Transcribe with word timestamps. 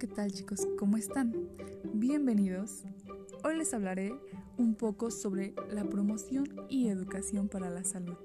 ¿qué 0.00 0.06
tal 0.06 0.32
chicos? 0.32 0.66
¿Cómo 0.78 0.96
están? 0.96 1.34
Bienvenidos. 1.92 2.84
Hoy 3.44 3.58
les 3.58 3.74
hablaré 3.74 4.18
un 4.56 4.74
poco 4.74 5.10
sobre 5.10 5.54
la 5.70 5.84
promoción 5.84 6.46
y 6.70 6.88
educación 6.88 7.48
para 7.48 7.68
la 7.68 7.84
salud. 7.84 8.16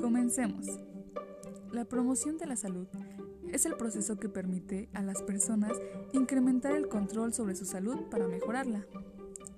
Comencemos. 0.00 0.66
La 1.70 1.84
promoción 1.84 2.38
de 2.38 2.46
la 2.46 2.56
salud 2.56 2.88
es 3.52 3.66
el 3.66 3.76
proceso 3.76 4.16
que 4.16 4.28
permite 4.28 4.88
a 4.94 5.02
las 5.02 5.22
personas 5.22 5.78
incrementar 6.12 6.74
el 6.74 6.88
control 6.88 7.32
sobre 7.32 7.54
su 7.54 7.64
salud 7.64 8.08
para 8.10 8.26
mejorarla. 8.26 8.84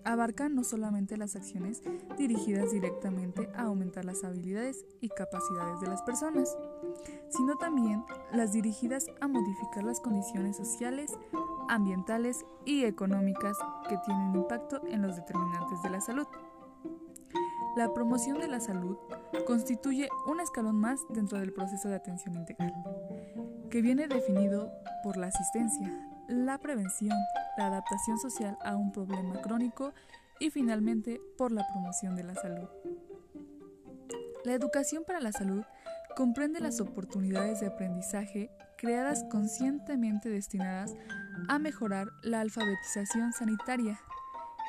Abarca 0.04 0.48
no 0.48 0.64
solamente 0.64 1.16
las 1.16 1.36
acciones 1.36 1.82
dirigidas 2.18 2.72
directamente 2.72 3.48
a 3.54 3.62
aumentar 3.62 4.04
las 4.04 4.24
habilidades 4.24 4.84
y 5.00 5.08
capacidades 5.08 5.80
de 5.80 5.86
las 5.86 6.02
personas, 6.02 6.56
sino 7.28 7.56
también 7.56 8.04
las 8.32 8.52
dirigidas 8.52 9.06
a 9.20 9.28
modificar 9.28 9.84
las 9.84 10.00
condiciones 10.00 10.56
sociales, 10.56 11.12
ambientales 11.68 12.44
y 12.64 12.84
económicas 12.84 13.56
que 13.88 13.98
tienen 13.98 14.34
impacto 14.34 14.84
en 14.86 15.02
los 15.02 15.16
determinantes 15.16 15.82
de 15.82 15.90
la 15.90 16.00
salud. 16.00 16.26
La 17.76 17.94
promoción 17.94 18.38
de 18.38 18.48
la 18.48 18.60
salud 18.60 18.98
constituye 19.46 20.08
un 20.26 20.40
escalón 20.40 20.76
más 20.76 21.00
dentro 21.08 21.38
del 21.38 21.52
proceso 21.52 21.88
de 21.88 21.94
atención 21.94 22.34
integral, 22.34 22.74
que 23.70 23.80
viene 23.80 24.08
definido 24.08 24.70
por 25.02 25.16
la 25.16 25.28
asistencia, 25.28 26.11
la 26.28 26.58
prevención, 26.58 27.16
la 27.58 27.66
adaptación 27.66 28.18
social 28.18 28.56
a 28.64 28.76
un 28.76 28.92
problema 28.92 29.40
crónico 29.40 29.92
y 30.40 30.50
finalmente 30.50 31.20
por 31.36 31.52
la 31.52 31.66
promoción 31.72 32.16
de 32.16 32.24
la 32.24 32.34
salud. 32.34 32.68
La 34.44 34.54
educación 34.54 35.04
para 35.06 35.20
la 35.20 35.32
salud 35.32 35.62
comprende 36.16 36.60
las 36.60 36.80
oportunidades 36.80 37.60
de 37.60 37.68
aprendizaje 37.68 38.50
creadas 38.76 39.24
conscientemente 39.30 40.28
destinadas 40.28 40.94
a 41.48 41.58
mejorar 41.60 42.08
la 42.22 42.40
alfabetización 42.40 43.32
sanitaria, 43.32 44.00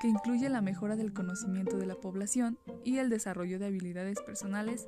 que 0.02 0.08
incluye 0.08 0.47
la 0.50 0.61
mejora 0.61 0.95
del 0.95 1.13
conocimiento 1.13 1.78
de 1.78 1.88
la 1.88 1.95
población 1.95 2.59
y 2.83 3.00
el 3.00 3.09
desarrollo 3.09 3.58
de 3.58 3.66
habilidades 3.66 4.22
personales 4.22 4.88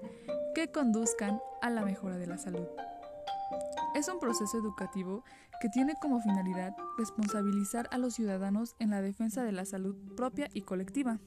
que 0.53 0.71
conduzcan 0.71 1.39
a 1.61 1.69
la 1.71 1.83
mejora 1.83 2.17
de 2.17 2.27
la 2.27 2.37
salud. 2.37 2.67
Es 3.95 4.09
un 4.09 4.19
proceso 4.19 4.57
educativo 4.57 5.23
que 5.59 5.69
tiene 5.69 5.95
como 6.01 6.21
finalidad 6.21 6.75
responsabilizar 6.97 7.87
a 7.91 7.97
los 7.97 8.15
ciudadanos 8.15 8.75
en 8.79 8.89
la 8.89 9.01
defensa 9.01 9.43
de 9.43 9.51
la 9.51 9.65
salud 9.65 9.95
propia 10.15 10.49
y 10.53 10.61
colectiva. 10.61 11.19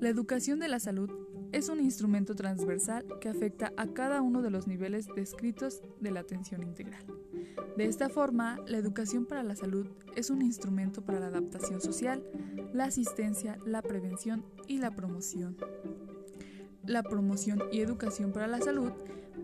La 0.00 0.08
educación 0.08 0.58
de 0.58 0.68
la 0.68 0.80
salud 0.80 1.10
es 1.52 1.68
un 1.68 1.80
instrumento 1.80 2.34
transversal 2.34 3.06
que 3.20 3.28
afecta 3.28 3.72
a 3.76 3.86
cada 3.86 4.20
uno 4.20 4.42
de 4.42 4.50
los 4.50 4.66
niveles 4.66 5.06
descritos 5.14 5.80
de 6.00 6.10
la 6.10 6.20
atención 6.20 6.62
integral. 6.62 7.04
De 7.76 7.86
esta 7.86 8.08
forma, 8.08 8.58
la 8.66 8.78
educación 8.78 9.26
para 9.26 9.42
la 9.42 9.56
salud 9.56 9.86
es 10.16 10.30
un 10.30 10.42
instrumento 10.42 11.02
para 11.02 11.20
la 11.20 11.26
adaptación 11.26 11.80
social, 11.80 12.22
la 12.72 12.84
asistencia, 12.84 13.58
la 13.64 13.82
prevención 13.82 14.44
y 14.66 14.78
la 14.78 14.90
promoción. 14.94 15.56
La 16.84 17.02
promoción 17.02 17.62
y 17.72 17.80
educación 17.80 18.32
para 18.32 18.46
la 18.46 18.60
salud 18.60 18.92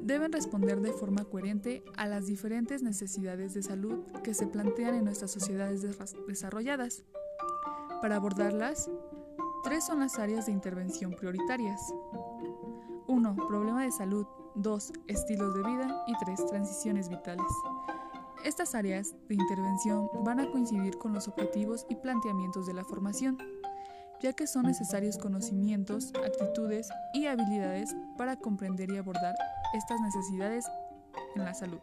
deben 0.01 0.33
responder 0.33 0.81
de 0.81 0.93
forma 0.93 1.25
coherente 1.25 1.83
a 1.97 2.07
las 2.07 2.27
diferentes 2.27 2.83
necesidades 2.83 3.55
de 3.55 3.63
salud 3.63 4.01
que 4.23 4.35
se 4.35 4.47
plantean 4.47 4.95
en 4.95 5.05
nuestras 5.05 5.31
sociedades 5.31 5.83
desarrolladas. 6.27 7.05
Para 8.01 8.17
abordarlas, 8.17 8.91
tres 9.63 9.85
son 9.85 10.01
las 10.01 10.19
áreas 10.19 10.47
de 10.47 10.53
intervención 10.53 11.13
prioritarias. 11.13 11.81
1. 13.07 13.37
Problema 13.49 13.85
de 13.85 13.93
salud. 13.93 14.27
2. 14.55 14.93
Estilos 15.09 15.55
de 15.55 15.63
vida. 15.63 16.05
Y 16.07 16.15
3. 16.25 16.47
Transiciones 16.47 17.09
vitales. 17.09 17.53
Estas 18.45 18.75
áreas 18.75 19.15
de 19.29 19.37
intervención 19.37 20.09
van 20.25 20.41
a 20.41 20.51
coincidir 20.51 20.99
con 20.99 21.13
los 21.13 21.29
objetivos 21.29 21.87
y 21.89 21.95
planteamientos 21.95 22.67
de 22.67 22.75
la 22.75 22.85
formación 22.85 23.39
ya 24.23 24.33
que 24.33 24.47
son 24.47 24.67
necesarios 24.67 25.19
conocimientos, 25.19 26.13
actitudes 26.25 26.89
y 27.13 27.27
habilidades 27.27 27.95
para 28.17 28.37
comprender 28.37 28.91
y 28.91 28.97
abordar 28.97 29.35
estas 29.75 30.01
necesidades 30.01 30.65
en 31.35 31.45
la 31.45 31.55
salud. 31.55 31.81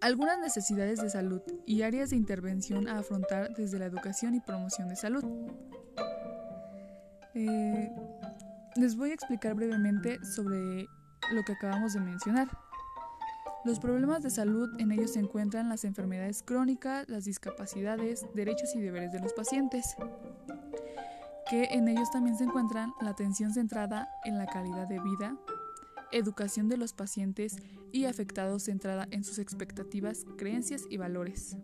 Algunas 0.00 0.38
necesidades 0.38 1.00
de 1.02 1.10
salud 1.10 1.42
y 1.66 1.82
áreas 1.82 2.10
de 2.10 2.16
intervención 2.16 2.88
a 2.88 2.98
afrontar 2.98 3.54
desde 3.54 3.78
la 3.78 3.84
educación 3.84 4.34
y 4.34 4.40
promoción 4.40 4.88
de 4.88 4.96
salud. 4.96 5.24
Eh, 7.34 7.92
les 8.76 8.96
voy 8.96 9.10
a 9.10 9.14
explicar 9.14 9.54
brevemente 9.54 10.24
sobre 10.24 10.88
lo 11.32 11.44
que 11.44 11.52
acabamos 11.52 11.92
de 11.92 12.00
mencionar. 12.00 12.48
Los 13.62 13.78
problemas 13.78 14.22
de 14.22 14.30
salud 14.30 14.70
en 14.80 14.90
ellos 14.90 15.12
se 15.12 15.20
encuentran 15.20 15.68
las 15.68 15.84
enfermedades 15.84 16.42
crónicas, 16.42 17.06
las 17.10 17.26
discapacidades, 17.26 18.24
derechos 18.34 18.74
y 18.74 18.80
deberes 18.80 19.12
de 19.12 19.20
los 19.20 19.34
pacientes 19.34 19.96
que 21.50 21.64
en 21.72 21.88
ellos 21.88 22.08
también 22.12 22.38
se 22.38 22.44
encuentran 22.44 22.94
la 23.00 23.10
atención 23.10 23.52
centrada 23.52 24.08
en 24.24 24.38
la 24.38 24.46
calidad 24.46 24.86
de 24.86 25.00
vida, 25.00 25.36
educación 26.12 26.68
de 26.68 26.76
los 26.76 26.92
pacientes 26.92 27.56
y 27.90 28.04
afectados 28.04 28.62
centrada 28.62 29.08
en 29.10 29.24
sus 29.24 29.40
expectativas, 29.40 30.24
creencias 30.38 30.84
y 30.88 30.96
valores, 30.96 31.56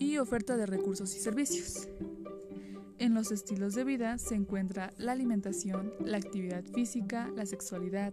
y 0.00 0.18
oferta 0.18 0.56
de 0.56 0.66
recursos 0.66 1.14
y 1.14 1.20
servicios. 1.20 1.88
En 2.98 3.14
los 3.14 3.30
estilos 3.30 3.76
de 3.76 3.84
vida 3.84 4.18
se 4.18 4.34
encuentra 4.34 4.92
la 4.96 5.12
alimentación, 5.12 5.92
la 6.00 6.16
actividad 6.16 6.64
física, 6.64 7.30
la 7.36 7.46
sexualidad, 7.46 8.12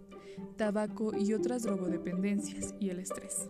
tabaco 0.56 1.12
y 1.18 1.32
otras 1.34 1.64
drogodependencias 1.64 2.76
y 2.78 2.90
el 2.90 3.00
estrés. 3.00 3.48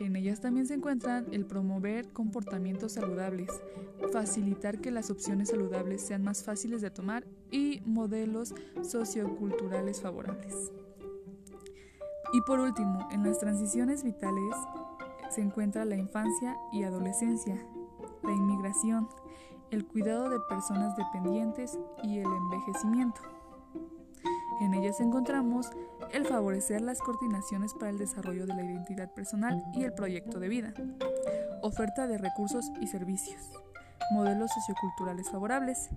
En 0.00 0.16
ellas 0.16 0.40
también 0.40 0.66
se 0.66 0.74
encuentran 0.74 1.26
el 1.32 1.46
promover 1.46 2.08
comportamientos 2.08 2.92
saludables, 2.92 3.48
facilitar 4.12 4.80
que 4.80 4.90
las 4.90 5.10
opciones 5.10 5.50
saludables 5.50 6.02
sean 6.02 6.22
más 6.22 6.42
fáciles 6.42 6.80
de 6.80 6.90
tomar 6.90 7.24
y 7.50 7.80
modelos 7.84 8.54
socioculturales 8.82 10.00
favorables. 10.00 10.72
Y 12.32 12.40
por 12.40 12.58
último, 12.58 13.08
en 13.12 13.22
las 13.22 13.38
transiciones 13.38 14.02
vitales 14.02 14.56
se 15.30 15.40
encuentra 15.40 15.84
la 15.84 15.96
infancia 15.96 16.56
y 16.72 16.82
adolescencia, 16.82 17.64
la 18.22 18.32
inmigración, 18.32 19.08
el 19.70 19.86
cuidado 19.86 20.28
de 20.28 20.40
personas 20.48 20.96
dependientes 20.96 21.78
y 22.02 22.18
el 22.18 22.26
envejecimiento. 22.26 23.20
En 24.60 24.74
ellas 24.74 25.00
encontramos 25.00 25.70
el 26.12 26.26
favorecer 26.26 26.80
las 26.80 27.00
coordinaciones 27.00 27.74
para 27.74 27.90
el 27.90 27.98
desarrollo 27.98 28.46
de 28.46 28.54
la 28.54 28.62
identidad 28.62 29.12
personal 29.12 29.62
y 29.74 29.84
el 29.84 29.92
proyecto 29.92 30.38
de 30.38 30.48
vida, 30.48 30.74
oferta 31.62 32.06
de 32.06 32.18
recursos 32.18 32.70
y 32.80 32.86
servicios, 32.86 33.40
modelos 34.12 34.50
socioculturales 34.52 35.30
favorables 35.30 35.88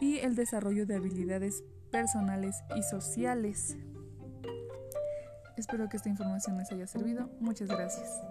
y 0.00 0.18
el 0.18 0.36
desarrollo 0.36 0.86
de 0.86 0.96
habilidades 0.96 1.64
personales 1.90 2.62
y 2.76 2.82
sociales. 2.82 3.76
Espero 5.56 5.88
que 5.88 5.96
esta 5.96 6.08
información 6.08 6.56
les 6.56 6.70
haya 6.70 6.86
servido. 6.86 7.28
Muchas 7.40 7.68
gracias. 7.68 8.22